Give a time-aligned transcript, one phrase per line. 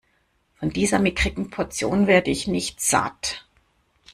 [0.55, 3.45] Von dieser mickrigen Portion werde ich nicht satt.